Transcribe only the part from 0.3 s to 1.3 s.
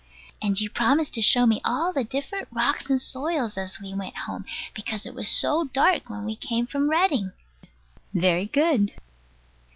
And you promised to